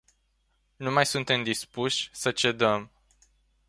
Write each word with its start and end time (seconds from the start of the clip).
Nu 0.75 0.91
mai 0.91 1.05
suntem 1.05 1.43
dispuși 1.43 2.09
să 2.13 2.31
cedăm. 2.31 2.91